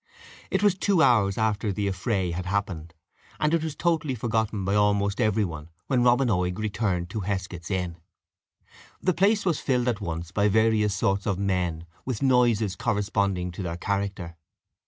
[0.49, 2.95] It was two hours after the affray had happened,
[3.39, 7.69] and it was totally forgotten by almost every one, when Robin Oig returned to Heskett's
[7.69, 7.97] inn.
[8.99, 13.51] The place was filled at once by various sorts of men and with noises corresponding
[13.51, 14.37] to their character.